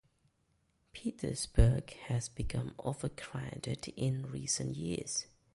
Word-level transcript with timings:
Petersburg 0.93 1.93
has 2.07 2.27
become 2.27 2.73
overcrowded 2.79 3.87
in 3.95 4.31
recent 4.31 4.75
years. 4.75 5.27